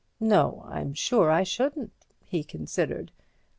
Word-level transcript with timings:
"No—I'm 0.19 0.95
sure 0.95 1.29
I 1.29 1.43
shouldn't." 1.43 1.93
He 2.25 2.43
considered. 2.43 3.11